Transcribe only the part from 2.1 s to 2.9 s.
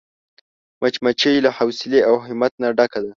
همت نه